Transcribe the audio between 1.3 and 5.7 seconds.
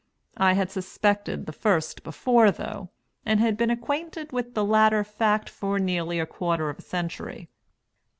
the first before, though, and been acquainted with the latter fact